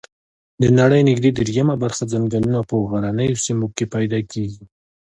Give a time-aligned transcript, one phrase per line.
[0.61, 4.63] د نړۍ نږدي دریمه برخه ځنګلونه په غرنیو سیمو کې پیدا کیږي